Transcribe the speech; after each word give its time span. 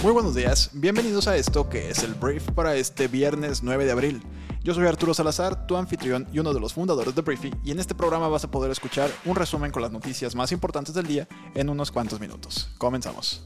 Muy 0.00 0.12
buenos 0.12 0.36
días, 0.36 0.70
bienvenidos 0.74 1.26
a 1.26 1.36
esto 1.36 1.68
que 1.68 1.90
es 1.90 2.04
el 2.04 2.14
Brief 2.14 2.52
para 2.52 2.76
este 2.76 3.08
viernes 3.08 3.64
9 3.64 3.84
de 3.84 3.90
abril. 3.90 4.22
Yo 4.62 4.72
soy 4.72 4.86
Arturo 4.86 5.12
Salazar, 5.12 5.66
tu 5.66 5.76
anfitrión 5.76 6.28
y 6.32 6.38
uno 6.38 6.54
de 6.54 6.60
los 6.60 6.72
fundadores 6.72 7.16
de 7.16 7.22
Briefy, 7.22 7.52
y 7.64 7.72
en 7.72 7.80
este 7.80 7.96
programa 7.96 8.28
vas 8.28 8.44
a 8.44 8.50
poder 8.50 8.70
escuchar 8.70 9.10
un 9.24 9.34
resumen 9.34 9.72
con 9.72 9.82
las 9.82 9.90
noticias 9.90 10.36
más 10.36 10.52
importantes 10.52 10.94
del 10.94 11.08
día 11.08 11.26
en 11.56 11.68
unos 11.68 11.90
cuantos 11.90 12.20
minutos. 12.20 12.70
Comenzamos. 12.78 13.42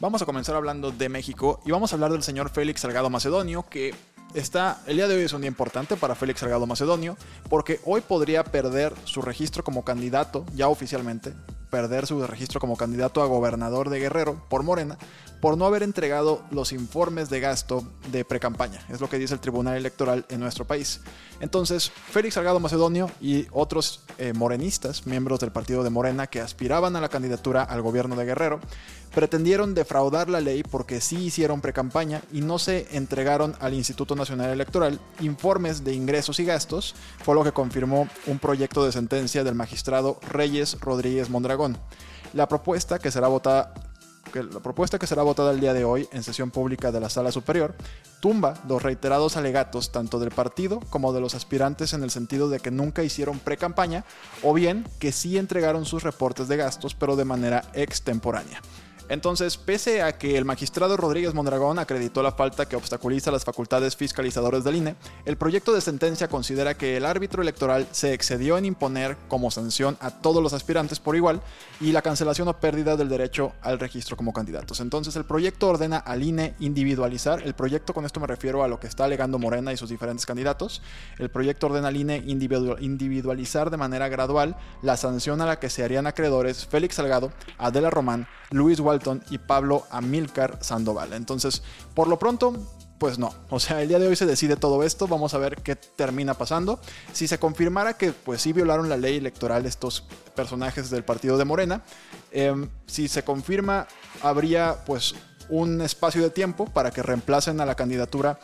Vamos 0.00 0.20
a 0.20 0.26
comenzar 0.26 0.56
hablando 0.56 0.90
de 0.90 1.08
México 1.08 1.60
y 1.64 1.70
vamos 1.70 1.92
a 1.92 1.94
hablar 1.94 2.10
del 2.10 2.24
señor 2.24 2.50
Félix 2.50 2.80
Salgado 2.80 3.08
Macedonio, 3.08 3.64
que 3.70 3.94
está, 4.34 4.82
el 4.88 4.96
día 4.96 5.06
de 5.06 5.14
hoy 5.14 5.22
es 5.22 5.32
un 5.32 5.42
día 5.42 5.48
importante 5.48 5.96
para 5.96 6.16
Félix 6.16 6.40
Salgado 6.40 6.66
Macedonio, 6.66 7.16
porque 7.48 7.78
hoy 7.84 8.00
podría 8.00 8.42
perder 8.42 8.92
su 9.04 9.22
registro 9.22 9.62
como 9.62 9.84
candidato, 9.84 10.44
ya 10.56 10.66
oficialmente, 10.66 11.34
perder 11.70 12.06
su 12.06 12.26
registro 12.26 12.60
como 12.60 12.76
candidato 12.76 13.22
a 13.22 13.26
gobernador 13.26 13.90
de 13.90 14.00
Guerrero 14.00 14.42
por 14.48 14.62
Morena 14.62 14.98
por 15.46 15.56
no 15.56 15.64
haber 15.64 15.84
entregado 15.84 16.42
los 16.50 16.72
informes 16.72 17.30
de 17.30 17.38
gasto 17.38 17.84
de 18.10 18.24
precampaña. 18.24 18.84
Es 18.88 19.00
lo 19.00 19.08
que 19.08 19.16
dice 19.16 19.32
el 19.32 19.38
Tribunal 19.38 19.76
Electoral 19.76 20.26
en 20.28 20.40
nuestro 20.40 20.64
país. 20.64 21.02
Entonces, 21.38 21.92
Félix 22.10 22.34
Salgado 22.34 22.58
Macedonio 22.58 23.12
y 23.20 23.46
otros 23.52 24.00
eh, 24.18 24.32
morenistas, 24.32 25.06
miembros 25.06 25.38
del 25.38 25.52
partido 25.52 25.84
de 25.84 25.90
Morena 25.90 26.26
que 26.26 26.40
aspiraban 26.40 26.96
a 26.96 27.00
la 27.00 27.10
candidatura 27.10 27.62
al 27.62 27.80
gobierno 27.80 28.16
de 28.16 28.24
Guerrero, 28.24 28.58
pretendieron 29.14 29.72
defraudar 29.72 30.28
la 30.28 30.40
ley 30.40 30.64
porque 30.64 31.00
sí 31.00 31.26
hicieron 31.26 31.60
precampaña 31.60 32.22
y 32.32 32.40
no 32.40 32.58
se 32.58 32.88
entregaron 32.96 33.54
al 33.60 33.72
Instituto 33.72 34.16
Nacional 34.16 34.50
Electoral 34.50 34.98
informes 35.20 35.84
de 35.84 35.94
ingresos 35.94 36.40
y 36.40 36.44
gastos, 36.44 36.96
fue 37.22 37.36
lo 37.36 37.44
que 37.44 37.52
confirmó 37.52 38.08
un 38.26 38.40
proyecto 38.40 38.84
de 38.84 38.90
sentencia 38.90 39.44
del 39.44 39.54
magistrado 39.54 40.18
Reyes 40.28 40.76
Rodríguez 40.80 41.30
Mondragón. 41.30 41.78
La 42.32 42.48
propuesta 42.48 42.98
que 42.98 43.12
será 43.12 43.28
votada 43.28 43.72
la 44.34 44.60
propuesta 44.60 44.98
que 44.98 45.06
será 45.06 45.22
votada 45.22 45.52
el 45.52 45.60
día 45.60 45.72
de 45.72 45.84
hoy 45.84 46.08
en 46.12 46.22
sesión 46.22 46.50
pública 46.50 46.92
de 46.92 47.00
la 47.00 47.08
Sala 47.08 47.32
Superior 47.32 47.74
tumba 48.20 48.54
los 48.68 48.82
reiterados 48.82 49.36
alegatos 49.36 49.92
tanto 49.92 50.18
del 50.18 50.30
partido 50.30 50.80
como 50.90 51.12
de 51.12 51.20
los 51.20 51.34
aspirantes 51.34 51.92
en 51.92 52.02
el 52.02 52.10
sentido 52.10 52.48
de 52.48 52.60
que 52.60 52.70
nunca 52.70 53.02
hicieron 53.02 53.38
pre-campaña 53.38 54.04
o 54.42 54.52
bien 54.52 54.86
que 54.98 55.12
sí 55.12 55.38
entregaron 55.38 55.84
sus 55.84 56.02
reportes 56.02 56.48
de 56.48 56.56
gastos 56.56 56.94
pero 56.94 57.16
de 57.16 57.24
manera 57.24 57.64
extemporánea. 57.74 58.60
Entonces, 59.08 59.56
pese 59.56 60.02
a 60.02 60.18
que 60.18 60.36
el 60.36 60.44
magistrado 60.44 60.96
Rodríguez 60.96 61.32
Mondragón 61.32 61.78
acreditó 61.78 62.22
la 62.22 62.32
falta 62.32 62.66
que 62.66 62.76
obstaculiza 62.76 63.30
las 63.30 63.44
facultades 63.44 63.96
fiscalizadores 63.96 64.64
del 64.64 64.76
INE, 64.76 64.96
el 65.24 65.36
proyecto 65.36 65.72
de 65.72 65.80
sentencia 65.80 66.28
considera 66.28 66.76
que 66.76 66.96
el 66.96 67.04
árbitro 67.04 67.42
electoral 67.42 67.86
se 67.92 68.12
excedió 68.12 68.58
en 68.58 68.64
imponer 68.64 69.16
como 69.28 69.50
sanción 69.50 69.96
a 70.00 70.10
todos 70.10 70.42
los 70.42 70.52
aspirantes 70.52 70.98
por 70.98 71.14
igual 71.14 71.40
y 71.80 71.92
la 71.92 72.02
cancelación 72.02 72.48
o 72.48 72.58
pérdida 72.58 72.96
del 72.96 73.08
derecho 73.08 73.52
al 73.62 73.78
registro 73.78 74.16
como 74.16 74.32
candidatos. 74.32 74.80
Entonces, 74.80 75.14
el 75.16 75.24
proyecto 75.24 75.68
ordena 75.68 75.98
al 75.98 76.22
INE 76.22 76.54
individualizar, 76.58 77.42
el 77.42 77.54
proyecto 77.54 77.94
con 77.94 78.04
esto 78.04 78.20
me 78.20 78.26
refiero 78.26 78.64
a 78.64 78.68
lo 78.68 78.80
que 78.80 78.86
está 78.86 79.04
alegando 79.04 79.38
Morena 79.38 79.72
y 79.72 79.76
sus 79.76 79.90
diferentes 79.90 80.26
candidatos, 80.26 80.82
el 81.18 81.30
proyecto 81.30 81.66
ordena 81.66 81.88
al 81.88 81.96
INE 81.96 82.22
individualizar 82.26 83.70
de 83.70 83.76
manera 83.76 84.08
gradual 84.08 84.56
la 84.82 84.96
sanción 84.96 85.40
a 85.40 85.46
la 85.46 85.58
que 85.58 85.70
se 85.70 85.84
harían 85.84 86.06
acreedores 86.06 86.66
Félix 86.66 86.96
Salgado, 86.96 87.32
Adela 87.58 87.90
Román, 87.90 88.26
Luis 88.50 88.80
Y 89.30 89.38
Pablo 89.38 89.84
Amilcar 89.90 90.58
Sandoval. 90.60 91.12
Entonces, 91.12 91.62
por 91.94 92.08
lo 92.08 92.18
pronto, 92.18 92.54
pues 92.98 93.18
no. 93.18 93.34
O 93.50 93.60
sea, 93.60 93.82
el 93.82 93.88
día 93.88 93.98
de 93.98 94.08
hoy 94.08 94.16
se 94.16 94.26
decide 94.26 94.56
todo 94.56 94.82
esto. 94.82 95.06
Vamos 95.06 95.34
a 95.34 95.38
ver 95.38 95.56
qué 95.62 95.76
termina 95.76 96.34
pasando. 96.34 96.80
Si 97.12 97.28
se 97.28 97.38
confirmara 97.38 97.94
que 97.94 98.12
pues 98.12 98.42
sí 98.42 98.52
violaron 98.52 98.88
la 98.88 98.96
ley 98.96 99.16
electoral 99.16 99.66
estos 99.66 100.04
personajes 100.34 100.90
del 100.90 101.04
partido 101.04 101.36
de 101.38 101.44
Morena, 101.44 101.82
em, 102.30 102.68
si 102.86 103.08
se 103.08 103.22
confirma, 103.22 103.86
habría 104.22 104.84
pues 104.86 105.14
un 105.48 105.80
espacio 105.80 106.22
de 106.22 106.30
tiempo 106.30 106.66
para 106.66 106.90
que 106.90 107.02
reemplacen 107.02 107.60
a 107.60 107.66
la 107.66 107.74
candidatura 107.74 108.38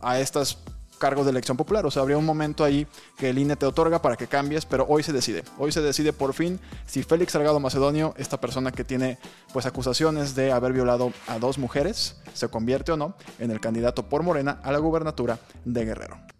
a 0.00 0.20
estas 0.20 0.58
cargos 0.98 1.24
de 1.24 1.30
elección 1.30 1.56
popular. 1.56 1.86
O 1.86 1.90
sea, 1.90 2.02
habría 2.02 2.18
un 2.18 2.24
momento 2.24 2.64
ahí 2.64 2.86
que 3.16 3.30
el 3.30 3.38
INE 3.38 3.56
te 3.56 3.66
otorga 3.66 4.00
para 4.02 4.16
que 4.16 4.26
cambies, 4.26 4.66
pero 4.66 4.86
hoy 4.88 5.02
se 5.02 5.12
decide. 5.12 5.44
Hoy 5.58 5.72
se 5.72 5.80
decide 5.80 6.12
por 6.12 6.34
fin 6.34 6.60
si 6.86 7.02
Félix 7.02 7.32
Salgado 7.32 7.60
Macedonio, 7.60 8.14
esta 8.16 8.40
persona 8.40 8.72
que 8.72 8.84
tiene 8.84 9.18
pues 9.52 9.66
acusaciones 9.66 10.34
de 10.34 10.52
haber 10.52 10.72
violado 10.72 11.12
a 11.26 11.38
dos 11.38 11.58
mujeres, 11.58 12.16
se 12.32 12.48
convierte 12.48 12.92
o 12.92 12.96
no 12.96 13.14
en 13.38 13.50
el 13.50 13.60
candidato 13.60 14.08
por 14.08 14.22
Morena 14.22 14.60
a 14.62 14.72
la 14.72 14.78
gubernatura 14.78 15.38
de 15.64 15.84
Guerrero. 15.84 16.33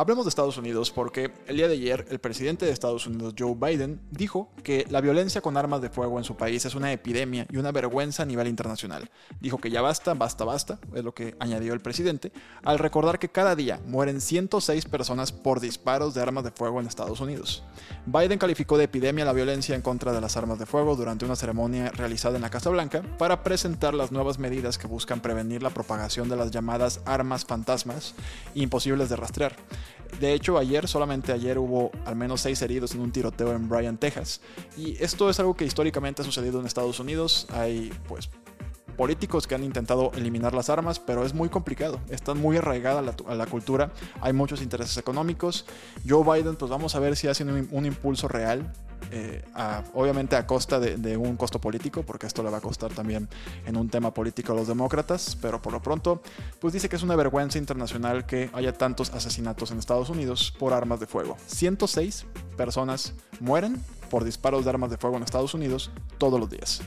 Hablemos 0.00 0.24
de 0.24 0.30
Estados 0.30 0.56
Unidos 0.56 0.90
porque 0.90 1.30
el 1.46 1.58
día 1.58 1.68
de 1.68 1.74
ayer 1.74 2.06
el 2.08 2.20
presidente 2.20 2.64
de 2.64 2.72
Estados 2.72 3.06
Unidos, 3.06 3.34
Joe 3.38 3.54
Biden, 3.54 4.00
dijo 4.10 4.50
que 4.64 4.86
la 4.88 5.02
violencia 5.02 5.42
con 5.42 5.58
armas 5.58 5.82
de 5.82 5.90
fuego 5.90 6.16
en 6.16 6.24
su 6.24 6.38
país 6.38 6.64
es 6.64 6.74
una 6.74 6.90
epidemia 6.90 7.46
y 7.50 7.58
una 7.58 7.70
vergüenza 7.70 8.22
a 8.22 8.26
nivel 8.26 8.48
internacional. 8.48 9.10
Dijo 9.42 9.58
que 9.58 9.70
ya 9.70 9.82
basta, 9.82 10.14
basta, 10.14 10.46
basta, 10.46 10.78
es 10.94 11.04
lo 11.04 11.12
que 11.12 11.36
añadió 11.38 11.74
el 11.74 11.80
presidente, 11.80 12.32
al 12.62 12.78
recordar 12.78 13.18
que 13.18 13.28
cada 13.28 13.54
día 13.54 13.78
mueren 13.84 14.22
106 14.22 14.86
personas 14.86 15.32
por 15.32 15.60
disparos 15.60 16.14
de 16.14 16.22
armas 16.22 16.44
de 16.44 16.50
fuego 16.50 16.80
en 16.80 16.86
Estados 16.86 17.20
Unidos. 17.20 17.62
Biden 18.06 18.38
calificó 18.38 18.78
de 18.78 18.84
epidemia 18.84 19.26
la 19.26 19.34
violencia 19.34 19.74
en 19.74 19.82
contra 19.82 20.14
de 20.14 20.22
las 20.22 20.34
armas 20.34 20.58
de 20.58 20.64
fuego 20.64 20.96
durante 20.96 21.26
una 21.26 21.36
ceremonia 21.36 21.90
realizada 21.90 22.36
en 22.36 22.42
la 22.42 22.48
Casa 22.48 22.70
Blanca 22.70 23.02
para 23.18 23.42
presentar 23.42 23.92
las 23.92 24.12
nuevas 24.12 24.38
medidas 24.38 24.78
que 24.78 24.86
buscan 24.86 25.20
prevenir 25.20 25.62
la 25.62 25.68
propagación 25.68 26.30
de 26.30 26.36
las 26.36 26.50
llamadas 26.50 27.02
armas 27.04 27.44
fantasmas 27.44 28.14
imposibles 28.54 29.10
de 29.10 29.16
rastrear. 29.16 29.56
De 30.18 30.32
hecho, 30.32 30.58
ayer, 30.58 30.88
solamente 30.88 31.32
ayer 31.32 31.58
hubo 31.58 31.90
al 32.04 32.16
menos 32.16 32.40
seis 32.40 32.60
heridos 32.62 32.94
en 32.94 33.00
un 33.00 33.12
tiroteo 33.12 33.52
en 33.52 33.68
Bryan, 33.68 33.96
Texas. 33.96 34.40
Y 34.76 34.96
esto 35.02 35.30
es 35.30 35.38
algo 35.40 35.54
que 35.54 35.64
históricamente 35.64 36.22
ha 36.22 36.24
sucedido 36.24 36.60
en 36.60 36.66
Estados 36.66 37.00
Unidos. 37.00 37.46
Hay, 37.52 37.92
pues, 38.08 38.28
políticos 38.96 39.46
que 39.46 39.54
han 39.54 39.64
intentado 39.64 40.12
eliminar 40.14 40.52
las 40.52 40.68
armas, 40.68 40.98
pero 40.98 41.24
es 41.24 41.32
muy 41.32 41.48
complicado. 41.48 42.00
Están 42.10 42.38
muy 42.38 42.58
arraigadas 42.58 43.16
a 43.26 43.34
la, 43.34 43.46
cultura. 43.46 43.92
Hay 44.20 44.32
muchos 44.32 44.60
intereses 44.60 44.96
económicos. 44.98 45.64
Joe 46.06 46.22
Biden, 46.22 46.56
pues 46.56 46.70
vamos 46.70 46.94
a 46.94 47.00
ver 47.00 47.16
si 47.16 47.28
hace 47.28 47.44
un 47.44 47.86
impulso 47.86 48.28
real 48.28 48.70
eh, 49.10 49.42
obviamente 49.94 50.36
a 50.36 50.46
costa 50.46 50.78
de, 50.78 51.16
un 51.16 51.36
costo 51.36 51.60
político, 51.60 52.02
porque 52.02 52.26
esto 52.26 52.42
le 52.42 52.50
va 52.50 52.58
a 52.58 52.60
costar 52.60 52.92
también 52.92 53.28
en 53.66 53.76
un 53.76 53.88
tema 53.88 54.12
político 54.12 54.52
a 54.52 54.56
los 54.56 54.68
demócratas, 54.68 55.36
pero 55.40 55.60
por 55.60 55.72
lo 55.72 55.82
pronto, 55.82 56.22
pues 56.60 56.72
dice 56.72 56.88
que 56.88 56.96
es 56.96 57.02
una 57.02 57.16
vergüenza 57.16 57.58
internacional 57.58 58.26
que 58.26 58.50
haya 58.52 58.72
tantos 58.72 59.10
asesinatos 59.10 59.70
en 59.70 59.78
Estados 59.78 60.10
Unidos 60.10 60.54
por 60.58 60.72
armas 60.72 61.00
de 61.00 61.06
fuego. 61.06 61.36
106 61.46 62.26
personas 62.56 63.14
mueren 63.40 63.82
por 64.10 64.24
disparos 64.24 64.64
de 64.64 64.70
armas 64.70 64.90
de 64.90 64.98
fuego 64.98 65.16
en 65.16 65.22
Estados 65.22 65.54
Unidos 65.54 65.90
todos 66.18 66.38
los 66.38 66.50
días. 66.50 66.82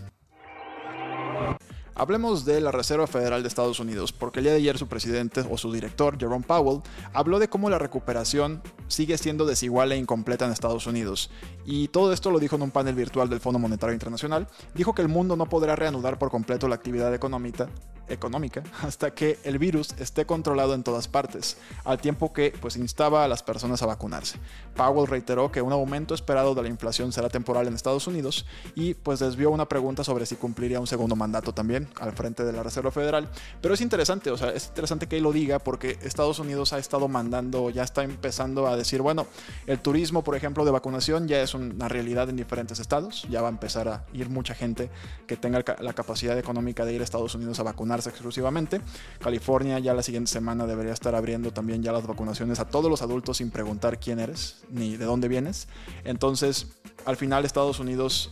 Hablemos 1.96 2.44
de 2.44 2.60
la 2.60 2.72
Reserva 2.72 3.06
Federal 3.06 3.44
de 3.44 3.48
Estados 3.48 3.80
Unidos, 3.80 4.12
porque 4.12 4.40
el 4.40 4.46
día 4.46 4.54
de 4.54 4.58
ayer 4.58 4.80
su 4.80 4.88
presidente 4.88 5.44
o 5.48 5.58
su 5.60 5.72
director, 5.72 6.18
Jerome 6.20 6.44
Powell, 6.44 6.82
habló 7.14 7.38
de 7.38 7.50
cómo 7.50 7.70
la 7.70 7.78
recuperación 7.78 8.64
sigue 8.88 9.16
siendo 9.20 9.46
desigual 9.46 9.92
e 9.92 9.98
incompleta 9.98 10.46
en 10.46 10.52
Estados 10.52 10.88
Unidos. 10.88 11.30
Y 11.66 11.90
todo 11.90 12.12
esto 12.12 12.32
lo 12.32 12.40
dijo 12.40 12.56
en 12.56 12.64
un 12.64 12.72
panel 12.72 12.96
virtual 12.96 13.30
del 13.30 13.42
Fondo 13.42 13.60
Monetario 13.60 13.94
Internacional. 13.94 14.48
Dijo 14.74 14.96
que 14.96 15.04
el 15.04 15.08
mundo 15.08 15.36
no 15.36 15.48
podrá 15.48 15.76
reanudar 15.76 16.18
por 16.18 16.32
completo 16.32 16.68
la 16.68 16.76
actividad 16.76 17.14
económica, 17.14 17.70
económica 18.08 18.64
hasta 18.82 19.12
que 19.12 19.40
el 19.44 19.58
virus 19.58 19.94
esté 20.00 20.26
controlado 20.26 20.74
en 20.74 20.84
todas 20.84 21.08
partes, 21.08 21.58
al 21.84 22.00
tiempo 22.00 22.34
que 22.34 22.54
pues 22.60 22.76
instaba 22.76 23.24
a 23.24 23.28
las 23.28 23.44
personas 23.44 23.82
a 23.82 23.86
vacunarse. 23.86 24.40
Powell 24.76 25.08
reiteró 25.08 25.52
que 25.52 25.62
un 25.62 25.72
aumento 25.72 26.14
esperado 26.14 26.56
de 26.56 26.64
la 26.64 26.70
inflación 26.70 27.12
será 27.12 27.30
temporal 27.30 27.68
en 27.68 27.74
Estados 27.74 28.08
Unidos 28.08 28.46
y 28.76 28.94
pues 28.94 29.20
desvió 29.20 29.52
una 29.52 29.68
pregunta 29.68 30.04
sobre 30.04 30.26
si 30.26 30.36
cumpliría 30.36 30.80
un 30.80 30.88
segundo 30.88 31.16
mandato 31.16 31.54
también 31.54 31.88
al 32.00 32.14
frente 32.14 32.44
de 32.44 32.54
la 32.54 32.64
Reserva 32.64 32.92
Federal. 32.92 33.30
Pero 33.62 33.74
es 33.74 33.82
interesante, 33.82 34.32
o 34.32 34.38
sea, 34.38 34.50
es 34.50 34.68
interesante 34.68 35.08
que 35.08 35.18
él 35.18 35.24
lo 35.24 35.32
diga 35.32 35.60
porque 35.60 35.98
Estados 36.02 36.40
Unidos 36.40 36.74
ha 36.74 36.80
estado 36.80 37.08
mandando, 37.08 37.70
ya 37.70 37.84
está 37.84 38.04
empezando 38.04 38.68
a 38.68 38.76
decir, 38.76 39.02
bueno, 39.02 39.28
el 39.68 39.80
turismo, 39.80 40.24
por 40.24 40.36
ejemplo, 40.36 40.66
de 40.66 40.72
vacunación 40.72 41.28
ya 41.28 41.42
es 41.42 41.54
una 41.54 41.88
realidad 41.88 42.30
en 42.30 42.36
diferentes 42.36 42.80
estados, 42.80 43.26
ya 43.30 43.42
va 43.42 43.48
a 43.48 43.52
empezar 43.52 43.88
a 43.88 44.06
ir 44.14 44.30
mucha 44.30 44.54
gente 44.54 44.90
que 45.28 45.38
tenga 45.38 45.64
la 45.80 45.94
capacidad 45.94 46.38
económica 46.38 46.86
de 46.86 46.94
ir 46.94 47.02
a 47.02 47.04
Estados 47.04 47.36
Unidos 47.36 47.60
a 47.60 47.64
exclusivamente. 48.00 48.82
California 49.20 49.80
ya 49.80 49.94
la 49.94 50.04
siguiente 50.04 50.32
semana 50.32 50.66
debería 50.66 50.94
estar 50.94 51.16
abriendo 51.16 51.52
también 51.52 51.84
ya 51.84 51.92
las 51.92 52.06
vacunaciones 52.08 52.60
a 52.60 52.68
todos 52.68 52.90
los 52.90 53.02
adultos 53.02 53.38
sin 53.38 53.52
preguntar 53.52 54.00
quién 54.00 54.20
eres 54.20 54.64
ni 54.70 54.98
de 54.98 55.06
dónde 55.06 55.28
vienes. 55.28 55.68
Entonces, 56.04 56.68
al 57.06 57.18
final 57.18 57.46
Estados 57.46 57.80
Unidos 57.80 58.32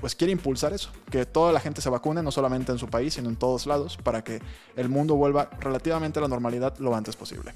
pues 0.00 0.14
quiere 0.14 0.32
impulsar 0.32 0.72
eso, 0.72 0.90
que 1.10 1.26
toda 1.26 1.52
la 1.52 1.60
gente 1.60 1.82
se 1.82 1.90
vacune, 1.90 2.22
no 2.22 2.30
solamente 2.30 2.72
en 2.72 2.78
su 2.78 2.88
país, 2.88 3.14
sino 3.14 3.28
en 3.28 3.36
todos 3.36 3.66
lados, 3.66 3.98
para 3.98 4.24
que 4.24 4.40
el 4.76 4.88
mundo 4.88 5.14
vuelva 5.14 5.50
relativamente 5.60 6.18
a 6.18 6.22
la 6.22 6.28
normalidad 6.28 6.78
lo 6.78 6.94
antes 6.94 7.16
posible. 7.16 7.52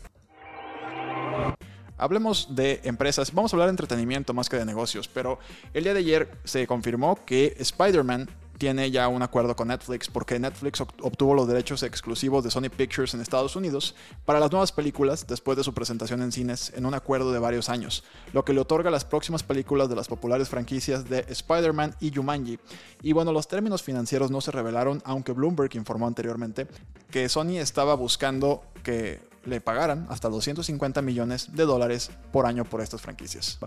Hablemos 1.97 2.55
de 2.55 2.81
empresas, 2.85 3.33
vamos 3.33 3.53
a 3.53 3.57
hablar 3.57 3.69
de 3.69 3.71
entretenimiento 3.71 4.35
más 4.35 4.49
que 4.49 4.57
de 4.57 4.67
negocios, 4.67 5.09
pero 5.09 5.39
el 5.73 5.85
día 5.85 5.95
de 5.95 6.01
ayer 6.01 6.31
se 6.45 6.67
confirmó 6.67 7.25
que 7.25 7.57
Spider-Man 7.59 8.29
tiene 8.59 8.91
ya 8.91 9.09
un 9.09 9.23
acuerdo 9.23 9.57
con 9.57 9.69
Netflix 9.69 10.09
porque 10.09 10.39
Netflix 10.39 10.81
obtuvo 10.81 11.35
los 11.35 11.49
derechos 11.49 11.83
exclusivos 11.83 12.45
de 12.45 12.51
Sony 12.51 12.71
Pictures 12.75 13.15
en 13.15 13.21
Estados 13.21 13.57
Unidos 13.57 13.95
para 14.25 14.41
las 14.41 14.51
nuevas 14.51 14.73
películas 14.73 15.27
después 15.27 15.57
de 15.57 15.65
su 15.65 15.75
presentación 15.75 16.23
en 16.23 16.33
cines 16.33 16.73
en 16.75 16.87
un 16.87 16.95
acuerdo 16.95 17.33
de 17.33 17.39
varios 17.39 17.69
años, 17.69 18.05
lo 18.33 18.45
que 18.45 18.53
le 18.53 18.61
otorga 18.61 18.91
las 18.91 19.05
próximas 19.05 19.43
películas 19.43 19.89
de 19.89 19.97
las 19.97 20.09
populares 20.09 20.49
franquicias 20.49 21.09
de 21.09 21.25
Spider-Man 21.29 21.97
y 22.01 22.15
Jumanji. 22.15 22.59
Y 23.03 23.13
bueno, 23.13 23.33
los 23.33 23.49
términos 23.49 23.83
financieros 23.83 24.31
no 24.31 24.41
se 24.41 24.51
revelaron, 24.51 25.03
aunque 25.05 25.33
Bloomberg 25.33 25.75
informó 25.77 26.07
anteriormente 26.07 26.67
que 27.11 27.29
Sony 27.29 27.59
estaba 27.59 27.95
buscando 27.95 28.65
que 28.83 29.21
le 29.45 29.61
pagaran 29.61 30.07
hasta 30.11 30.29
250 30.29 31.03
millones 31.03 31.55
de 31.55 31.65
dólares 31.65 32.11
por 32.33 32.47
año 32.47 32.65
por 32.65 32.81
estas 32.81 33.01
franquicias. 33.01 33.59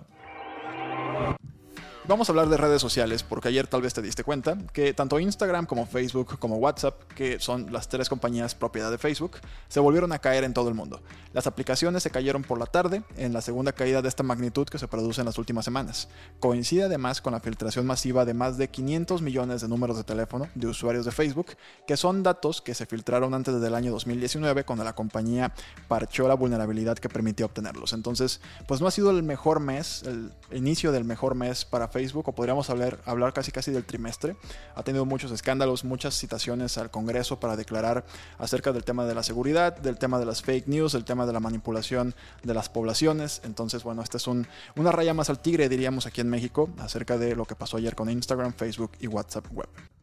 Vamos 2.07 2.29
a 2.29 2.31
hablar 2.31 2.47
de 2.47 2.55
redes 2.55 2.81
sociales 2.81 3.21
porque 3.21 3.49
ayer 3.49 3.67
tal 3.67 3.81
vez 3.81 3.93
te 3.93 4.01
diste 4.01 4.23
cuenta 4.23 4.57
que 4.71 4.93
tanto 4.93 5.19
Instagram 5.19 5.65
como 5.65 5.85
Facebook 5.85 6.39
como 6.39 6.55
WhatsApp, 6.55 7.03
que 7.13 7.37
son 7.37 7.73
las 7.73 7.89
tres 7.89 8.07
compañías 8.07 8.55
propiedad 8.55 8.89
de 8.89 8.97
Facebook, 8.97 9.39
se 9.67 9.81
volvieron 9.81 10.13
a 10.13 10.19
caer 10.19 10.45
en 10.45 10.53
todo 10.53 10.69
el 10.69 10.73
mundo. 10.73 11.01
Las 11.33 11.47
aplicaciones 11.47 12.03
se 12.03 12.09
cayeron 12.09 12.43
por 12.43 12.59
la 12.59 12.65
tarde 12.65 13.03
en 13.17 13.33
la 13.33 13.41
segunda 13.41 13.73
caída 13.73 14.01
de 14.01 14.07
esta 14.07 14.23
magnitud 14.23 14.69
que 14.69 14.79
se 14.79 14.87
produce 14.87 15.19
en 15.19 15.25
las 15.25 15.37
últimas 15.37 15.65
semanas. 15.65 16.07
Coincide 16.39 16.83
además 16.83 17.19
con 17.19 17.33
la 17.33 17.41
filtración 17.41 17.85
masiva 17.85 18.23
de 18.23 18.33
más 18.33 18.57
de 18.57 18.69
500 18.69 19.21
millones 19.21 19.59
de 19.59 19.67
números 19.67 19.97
de 19.97 20.05
teléfono 20.05 20.47
de 20.55 20.67
usuarios 20.67 21.03
de 21.03 21.11
Facebook, 21.11 21.57
que 21.85 21.97
son 21.97 22.23
datos 22.23 22.61
que 22.61 22.73
se 22.73 22.85
filtraron 22.85 23.33
antes 23.33 23.59
del 23.59 23.75
año 23.75 23.91
2019 23.91 24.63
cuando 24.63 24.85
la 24.85 24.95
compañía 24.95 25.53
parchó 25.89 26.25
la 26.29 26.35
vulnerabilidad 26.35 26.97
que 26.97 27.09
permitía 27.09 27.45
obtenerlos. 27.45 27.91
Entonces, 27.91 28.39
pues 28.65 28.79
no 28.79 28.87
ha 28.87 28.91
sido 28.91 29.11
el 29.11 29.23
mejor 29.23 29.59
mes, 29.59 30.03
el 30.03 30.31
inicio 30.53 30.93
del 30.93 31.03
mejor 31.03 31.35
mes 31.35 31.65
para 31.65 31.89
Facebook 31.89 31.96
Facebook, 31.97 32.29
o 32.29 32.31
podríamos 32.31 32.69
hablar, 32.69 32.99
hablar 33.05 33.33
casi 33.33 33.51
casi 33.51 33.71
del 33.71 33.83
trimestre. 33.83 34.35
Ha 34.75 34.83
tenido 34.83 35.03
muchos 35.03 35.31
escándalos, 35.31 35.83
muchas 35.83 36.13
citaciones 36.13 36.77
al 36.77 36.91
Congreso 36.91 37.39
para 37.39 37.55
declarar 37.55 38.05
acerca 38.37 38.71
del 38.71 38.83
tema 38.83 39.05
de 39.07 39.15
la 39.15 39.23
seguridad, 39.23 39.75
del 39.75 39.97
tema 39.97 40.19
de 40.19 40.25
las 40.27 40.43
fake 40.43 40.67
news, 40.67 40.93
el 40.93 41.05
tema 41.05 41.25
de 41.25 41.33
la 41.33 41.39
manipulación 41.39 42.13
de 42.43 42.53
las 42.53 42.69
poblaciones. 42.69 43.41
Entonces, 43.43 43.83
bueno, 43.83 44.03
esta 44.03 44.17
es 44.17 44.27
un, 44.27 44.45
una 44.75 44.91
raya 44.91 45.15
más 45.15 45.31
al 45.31 45.39
tigre, 45.39 45.69
diríamos 45.69 46.05
aquí 46.05 46.21
en 46.21 46.29
México, 46.29 46.69
acerca 46.77 47.17
de 47.17 47.35
lo 47.35 47.45
que 47.45 47.55
pasó 47.55 47.77
ayer 47.77 47.95
con 47.95 48.11
Instagram, 48.11 48.53
Facebook 48.53 48.91
y 48.99 49.07
WhatsApp 49.07 49.45
Web. 49.51 49.96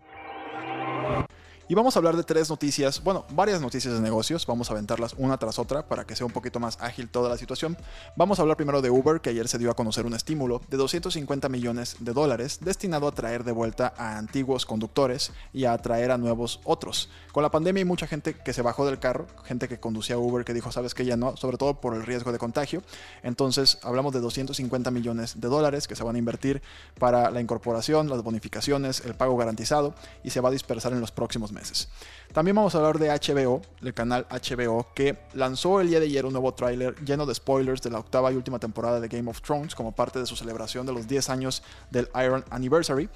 Y 1.67 1.75
vamos 1.75 1.97
a 1.97 1.99
hablar 1.99 2.15
de 2.15 2.25
tres 2.25 2.51
noticias, 2.51 3.03
bueno, 3.03 3.25
varias 3.31 3.59
noticias 3.63 3.95
de 3.95 4.01
negocios, 4.01 4.45
vamos 4.45 4.69
a 4.69 4.75
aventarlas 4.75 5.15
una 5.17 5.39
tras 5.39 5.59
otra 5.59 5.89
para 5.89 6.05
que 6.05 6.15
sea 6.15 6.27
un 6.27 6.33
poquito 6.33 6.61
más 6.61 6.77
ágil 6.79 7.09
toda 7.09 7.31
la 7.31 7.39
situación. 7.39 7.79
Vamos 8.17 8.39
a 8.39 8.43
hablar 8.43 8.59
primero 8.59 8.83
de 8.83 8.91
Uber, 8.91 9.23
que 9.23 9.31
ayer 9.31 9.49
se 9.49 9.57
dio 9.57 9.71
a 9.71 9.75
conocer 9.75 10.05
un 10.05 10.13
estímulo 10.13 10.61
de 10.69 10.77
250 10.77 11.49
millones 11.49 11.97
de 12.01 12.13
dólares 12.13 12.59
destinado 12.61 13.09
a 13.09 13.13
traer 13.13 13.45
de 13.45 13.53
vuelta 13.53 13.95
a 13.97 14.19
antiguos 14.19 14.67
conductores 14.67 15.33
y 15.55 15.65
a 15.65 15.73
atraer 15.73 16.11
a 16.11 16.19
nuevos 16.19 16.61
otros. 16.65 17.09
Con 17.33 17.43
la 17.43 17.51
pandemia 17.51 17.81
hay 17.81 17.87
mucha 17.87 18.07
gente 18.07 18.35
que 18.35 18.53
se 18.53 18.61
bajó 18.61 18.85
del 18.85 18.99
carro, 18.99 19.27
gente 19.45 19.67
que 19.67 19.81
conducía 19.81 20.19
Uber 20.19 20.45
que 20.45 20.53
dijo, 20.53 20.71
sabes 20.71 20.93
que 20.93 21.07
ya 21.07 21.17
no, 21.17 21.35
sobre 21.39 21.57
todo 21.57 21.81
por 21.81 21.95
el 21.95 22.05
riesgo 22.05 22.31
de 22.31 22.37
contagio. 22.37 22.83
Entonces 23.23 23.79
hablamos 23.83 24.13
de 24.13 24.21
250 24.21 24.91
millones 24.91 25.41
de 25.41 25.49
dólares 25.49 25.89
que 25.89 25.97
se 25.97 26.05
van 26.05 26.17
a 26.17 26.19
invertir 26.19 26.61
para 26.99 27.31
la 27.31 27.41
incorporación, 27.41 28.11
las 28.11 28.23
bonificaciones, 28.23 29.01
el 29.07 29.15
pago 29.15 29.35
garantizado 29.39 29.95
y 30.23 30.29
se 30.29 30.43
va 30.43 30.51
a 30.51 30.53
dispersar 30.53 30.93
en 30.93 31.01
los 31.01 31.11
próximos 31.11 31.54
meses. 31.55 31.89
También 32.35 32.57
vamos 32.57 32.75
a 32.75 32.79
hablar 32.79 32.99
de 32.99 33.11
HBO, 33.11 33.63
el 33.81 33.95
canal 33.95 34.27
HBO, 34.29 34.89
que 34.93 35.17
lanzó 35.35 35.81
el 35.81 35.89
día 35.89 36.01
de 36.01 36.07
ayer 36.07 36.27
un 36.27 36.33
nuevo 36.33 36.53
tráiler 36.53 36.97
lleno 37.05 37.27
de 37.27 37.35
spoilers 37.35 37.81
de 37.81 37.91
la 37.91 38.01
octava 38.01 38.33
y 38.33 38.35
última 38.35 38.59
temporada 38.59 38.99
de 38.99 39.07
Game 39.07 39.31
of 39.31 39.41
Thrones 39.41 39.77
como 39.77 39.93
parte 39.93 40.19
de 40.19 40.27
su 40.27 40.35
celebración 40.35 40.85
de 40.85 40.93
los 40.93 41.07
10 41.07 41.31
años 41.31 41.63
del 41.93 42.09
Iron 42.17 42.45
Anniversary. 42.51 43.09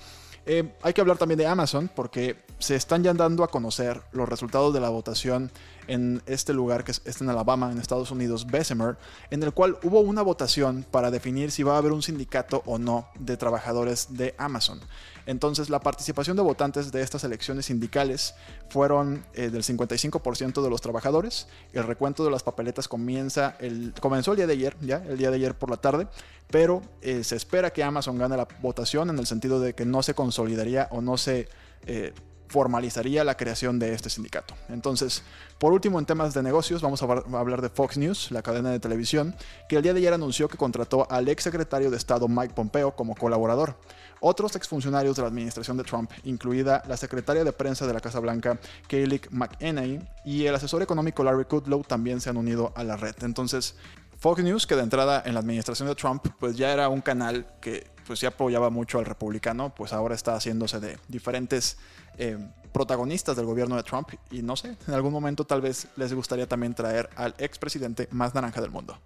Eh, 0.46 0.72
hay 0.82 0.92
que 0.92 1.00
hablar 1.00 1.18
también 1.18 1.36
de 1.36 1.46
Amazon 1.46 1.90
porque 1.94 2.44
se 2.60 2.76
están 2.76 3.02
ya 3.02 3.12
dando 3.12 3.42
a 3.42 3.48
conocer 3.48 4.00
los 4.12 4.28
resultados 4.28 4.72
de 4.72 4.80
la 4.80 4.88
votación 4.88 5.50
en 5.88 6.22
este 6.26 6.54
lugar 6.54 6.84
que 6.84 6.92
es, 6.92 7.20
en 7.20 7.28
Alabama, 7.28 7.72
en 7.72 7.78
Estados 7.78 8.10
Unidos, 8.10 8.46
Bessemer, 8.46 8.96
en 9.30 9.42
el 9.42 9.52
cual 9.52 9.78
hubo 9.82 10.00
una 10.00 10.22
votación 10.22 10.86
para 10.90 11.10
definir 11.10 11.50
si 11.50 11.62
va 11.62 11.74
a 11.74 11.78
haber 11.78 11.92
un 11.92 12.02
sindicato 12.02 12.62
o 12.66 12.78
no 12.78 13.08
de 13.18 13.36
trabajadores 13.36 14.08
de 14.10 14.34
Amazon. 14.38 14.80
Entonces, 15.26 15.68
la 15.68 15.80
participación 15.80 16.36
de 16.36 16.42
votantes 16.42 16.90
de 16.90 17.02
estas 17.02 17.22
elecciones 17.24 17.66
sindicales 17.66 18.34
fueron 18.70 19.26
eh, 19.34 19.50
del 19.50 19.62
55% 19.62 20.62
de 20.62 20.70
los 20.70 20.80
trabajadores. 20.80 21.48
El 21.74 21.84
recuento 21.84 22.24
de 22.24 22.30
las 22.30 22.42
papeletas 22.42 22.88
comienza 22.88 23.56
el, 23.60 23.92
comenzó 24.00 24.30
el 24.30 24.38
día 24.38 24.46
de 24.46 24.54
ayer, 24.54 24.76
ya, 24.80 25.04
el 25.06 25.18
día 25.18 25.30
de 25.30 25.36
ayer 25.36 25.54
por 25.54 25.68
la 25.68 25.76
tarde, 25.76 26.06
pero 26.50 26.82
eh, 27.02 27.24
se 27.24 27.36
espera 27.36 27.72
que 27.74 27.82
Amazon 27.82 28.16
gane 28.16 28.36
la 28.36 28.48
votación 28.62 29.10
en 29.10 29.18
el 29.18 29.26
sentido 29.26 29.60
de 29.60 29.74
que 29.74 29.84
no 29.84 30.02
se 30.02 30.14
consolidaría 30.14 30.88
o 30.90 31.02
no 31.02 31.18
se 31.18 31.48
eh, 31.86 32.14
formalizaría 32.48 33.24
la 33.24 33.36
creación 33.36 33.78
de 33.78 33.94
este 33.94 34.10
sindicato. 34.10 34.54
Entonces, 34.68 35.22
por 35.58 35.72
último, 35.72 35.98
en 35.98 36.06
temas 36.06 36.34
de 36.34 36.42
negocios, 36.42 36.82
vamos 36.82 37.02
a 37.02 37.06
hablar 37.06 37.62
de 37.62 37.68
Fox 37.68 37.96
News, 37.96 38.30
la 38.30 38.42
cadena 38.42 38.70
de 38.70 38.80
televisión, 38.80 39.34
que 39.68 39.76
el 39.76 39.82
día 39.82 39.92
de 39.92 40.00
ayer 40.00 40.12
anunció 40.12 40.48
que 40.48 40.56
contrató 40.56 41.06
al 41.10 41.28
ex 41.28 41.44
secretario 41.44 41.90
de 41.90 41.96
Estado 41.96 42.28
Mike 42.28 42.54
Pompeo 42.54 42.94
como 42.94 43.14
colaborador. 43.14 43.76
Otros 44.20 44.56
exfuncionarios 44.56 45.16
de 45.16 45.22
la 45.22 45.28
administración 45.28 45.76
de 45.76 45.84
Trump, 45.84 46.10
incluida 46.24 46.82
la 46.88 46.96
secretaria 46.96 47.44
de 47.44 47.52
prensa 47.52 47.86
de 47.86 47.92
la 47.92 48.00
Casa 48.00 48.18
Blanca, 48.18 48.58
Kayleigh 48.88 49.28
McEnany, 49.30 50.00
y 50.24 50.46
el 50.46 50.54
asesor 50.54 50.82
económico 50.82 51.22
Larry 51.22 51.44
Kudlow 51.44 51.84
también 51.84 52.20
se 52.20 52.30
han 52.30 52.36
unido 52.36 52.72
a 52.74 52.82
la 52.82 52.96
red. 52.96 53.14
Entonces, 53.22 53.76
Fox 54.18 54.42
News, 54.42 54.66
que 54.66 54.74
de 54.74 54.82
entrada 54.82 55.22
en 55.24 55.34
la 55.34 55.40
administración 55.40 55.88
de 55.88 55.94
Trump, 55.94 56.26
pues 56.40 56.56
ya 56.56 56.72
era 56.72 56.88
un 56.88 57.00
canal 57.00 57.46
que 57.60 57.86
pues 58.08 58.20
ya 58.20 58.28
apoyaba 58.30 58.70
mucho 58.70 58.98
al 58.98 59.04
republicano, 59.04 59.74
pues 59.74 59.92
ahora 59.92 60.14
está 60.14 60.34
haciéndose 60.34 60.80
de 60.80 60.98
diferentes 61.08 61.76
eh, 62.16 62.38
protagonistas 62.72 63.36
del 63.36 63.44
gobierno 63.44 63.76
de 63.76 63.82
Trump 63.82 64.08
y 64.30 64.40
no 64.40 64.56
sé, 64.56 64.76
en 64.88 64.94
algún 64.94 65.12
momento 65.12 65.44
tal 65.44 65.60
vez 65.60 65.88
les 65.96 66.14
gustaría 66.14 66.48
también 66.48 66.74
traer 66.74 67.10
al 67.16 67.34
expresidente 67.36 68.08
más 68.10 68.34
naranja 68.34 68.62
del 68.62 68.70
mundo. 68.70 68.98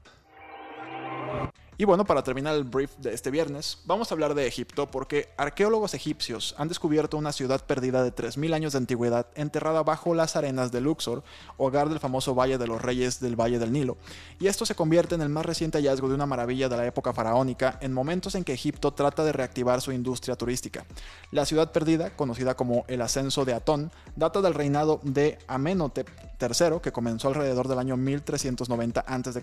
Y 1.83 1.85
bueno, 1.85 2.05
para 2.05 2.23
terminar 2.23 2.55
el 2.55 2.63
brief 2.63 2.97
de 2.99 3.13
este 3.13 3.33
viernes, 3.33 3.79
vamos 3.87 4.09
a 4.09 4.15
hablar 4.15 4.37
de 4.37 4.47
Egipto 4.47 4.89
porque 4.89 5.31
arqueólogos 5.37 5.95
egipcios 5.95 6.55
han 6.57 6.69
descubierto 6.69 7.17
una 7.17 7.33
ciudad 7.33 7.67
perdida 7.67 8.05
de 8.05 8.15
3.000 8.15 8.55
años 8.55 8.71
de 8.71 8.79
antigüedad 8.79 9.27
enterrada 9.35 9.83
bajo 9.83 10.15
las 10.15 10.37
arenas 10.37 10.71
de 10.71 10.81
Luxor, 10.81 11.25
hogar 11.57 11.89
del 11.89 11.99
famoso 11.99 12.37
Valle 12.37 12.57
de 12.57 12.69
los 12.69 12.81
Reyes 12.81 13.19
del 13.19 13.35
Valle 13.35 13.59
del 13.59 13.73
Nilo. 13.73 13.97
Y 14.39 14.47
esto 14.47 14.65
se 14.65 14.77
convierte 14.77 15.17
en 15.17 15.23
el 15.23 15.29
más 15.29 15.45
reciente 15.45 15.79
hallazgo 15.79 16.09
de 16.09 16.15
una 16.15 16.25
maravilla 16.25 16.69
de 16.69 16.77
la 16.77 16.87
época 16.87 17.13
faraónica 17.13 17.79
en 17.81 17.93
momentos 17.93 18.37
en 18.37 18.45
que 18.45 18.53
Egipto 18.53 18.93
trata 18.93 19.25
de 19.25 19.33
reactivar 19.33 19.81
su 19.81 19.91
industria 19.91 20.37
turística. 20.37 20.87
La 21.33 21.47
ciudad 21.47 21.73
perdida, 21.73 22.15
conocida 22.15 22.55
como 22.55 22.85
el 22.87 23.03
ascenso 23.03 23.45
de 23.45 23.55
Atón, 23.55 23.91
data 24.15 24.41
del 24.41 24.55
reinado 24.55 25.01
de 25.03 25.37
Amenhotep 25.49 26.09
III, 26.43 26.81
que 26.83 26.93
comenzó 26.93 27.29
alrededor 27.29 27.69
del 27.69 27.79
año 27.79 27.97
1390 27.97 29.01
a.C. 29.01 29.43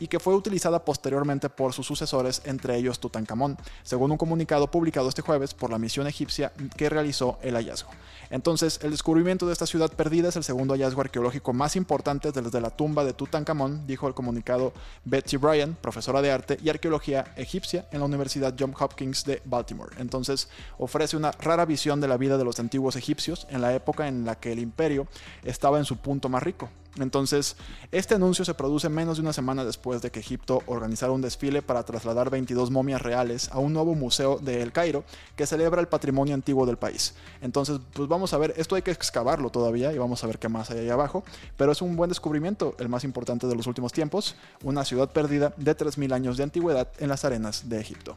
y 0.00 0.08
que 0.08 0.20
fue 0.20 0.34
utilizada 0.34 0.84
posteriormente 0.84 1.48
por 1.48 1.72
sus 1.72 1.86
sucesores, 1.86 2.42
entre 2.44 2.76
ellos 2.76 2.98
Tutankamón, 2.98 3.56
según 3.82 4.10
un 4.10 4.18
comunicado 4.18 4.70
publicado 4.70 5.08
este 5.08 5.22
jueves 5.22 5.54
por 5.54 5.70
la 5.70 5.78
misión 5.78 6.06
egipcia 6.06 6.52
que 6.76 6.88
realizó 6.88 7.38
el 7.42 7.54
hallazgo. 7.54 7.90
Entonces, 8.30 8.80
el 8.82 8.90
descubrimiento 8.90 9.46
de 9.46 9.52
esta 9.52 9.66
ciudad 9.66 9.92
perdida 9.92 10.28
es 10.28 10.36
el 10.36 10.44
segundo 10.44 10.74
hallazgo 10.74 11.00
arqueológico 11.00 11.52
más 11.52 11.76
importante 11.76 12.32
desde 12.32 12.60
la 12.60 12.70
tumba 12.70 13.04
de 13.04 13.12
Tutankamón, 13.12 13.86
dijo 13.86 14.08
el 14.08 14.14
comunicado 14.14 14.72
Betsy 15.04 15.36
Bryan, 15.36 15.76
profesora 15.80 16.22
de 16.22 16.32
arte 16.32 16.58
y 16.62 16.68
arqueología 16.68 17.32
egipcia 17.36 17.86
en 17.92 18.00
la 18.00 18.06
Universidad 18.06 18.54
Johns 18.58 18.76
Hopkins 18.80 19.24
de 19.24 19.42
Baltimore. 19.44 19.94
Entonces, 19.98 20.48
ofrece 20.78 21.16
una 21.16 21.30
rara 21.32 21.64
visión 21.64 22.00
de 22.00 22.08
la 22.08 22.16
vida 22.16 22.38
de 22.38 22.44
los 22.44 22.58
antiguos 22.58 22.96
egipcios 22.96 23.46
en 23.50 23.60
la 23.60 23.74
época 23.74 24.08
en 24.08 24.24
la 24.24 24.34
que 24.36 24.52
el 24.52 24.58
imperio 24.58 25.06
estaba 25.44 25.78
en 25.78 25.84
su 25.84 25.96
más 26.28 26.42
rico. 26.42 26.68
Entonces, 26.98 27.56
este 27.92 28.14
anuncio 28.14 28.44
se 28.44 28.54
produce 28.54 28.88
menos 28.88 29.18
de 29.18 29.22
una 29.22 29.32
semana 29.32 29.64
después 29.64 30.00
de 30.00 30.10
que 30.10 30.20
Egipto 30.20 30.62
organizara 30.66 31.12
un 31.12 31.20
desfile 31.20 31.60
para 31.62 31.82
trasladar 31.82 32.30
22 32.30 32.70
momias 32.70 33.02
reales 33.02 33.50
a 33.52 33.58
un 33.58 33.72
nuevo 33.72 33.94
museo 33.94 34.38
de 34.38 34.62
El 34.62 34.72
Cairo 34.72 35.04
que 35.36 35.46
celebra 35.46 35.80
el 35.80 35.88
patrimonio 35.88 36.34
antiguo 36.34 36.64
del 36.64 36.78
país. 36.78 37.14
Entonces, 37.42 37.80
pues 37.92 38.08
vamos 38.08 38.32
a 38.32 38.38
ver, 38.38 38.54
esto 38.56 38.76
hay 38.76 38.82
que 38.82 38.90
excavarlo 38.90 39.50
todavía 39.50 39.92
y 39.92 39.98
vamos 39.98 40.24
a 40.24 40.26
ver 40.26 40.38
qué 40.38 40.48
más 40.48 40.70
hay 40.70 40.78
ahí 40.78 40.90
abajo, 40.90 41.24
pero 41.56 41.72
es 41.72 41.82
un 41.82 41.96
buen 41.96 42.08
descubrimiento, 42.08 42.74
el 42.78 42.88
más 42.88 43.04
importante 43.04 43.46
de 43.46 43.54
los 43.54 43.66
últimos 43.66 43.92
tiempos, 43.92 44.36
una 44.62 44.84
ciudad 44.84 45.10
perdida 45.10 45.52
de 45.56 45.76
3.000 45.76 46.14
años 46.14 46.36
de 46.36 46.44
antigüedad 46.44 46.88
en 46.98 47.08
las 47.08 47.24
arenas 47.24 47.68
de 47.68 47.80
Egipto. 47.80 48.16